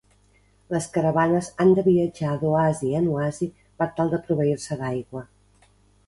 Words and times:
Les 0.75 0.85
caravanes 0.93 1.49
han 1.65 1.73
de 1.79 1.83
viatjar 1.87 2.31
d'oasi 2.43 2.89
en 2.99 3.09
oasi 3.17 3.49
per 3.81 3.89
tal 3.99 4.09
de 4.15 4.21
proveir-se 4.29 4.79
d'aigua. 4.81 5.23